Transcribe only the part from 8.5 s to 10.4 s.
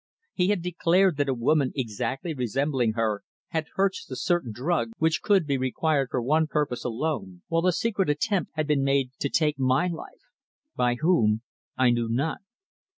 had been made to take my life